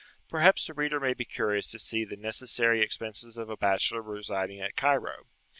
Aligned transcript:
Perhaps 0.29 0.65
the 0.65 0.73
reader 0.73 0.99
may 0.99 1.13
be 1.13 1.25
curious 1.25 1.67
to 1.67 1.77
see 1.77 2.03
the 2.03 2.15
necessary 2.17 2.81
expenses 2.81 3.37
of 3.37 3.51
a 3.51 3.55
bachelor 3.55 4.01
residing 4.01 4.59
at 4.59 4.75
Cairo. 4.75 5.27